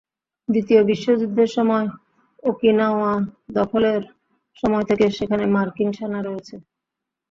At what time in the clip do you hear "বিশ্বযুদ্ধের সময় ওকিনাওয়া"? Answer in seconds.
0.89-3.11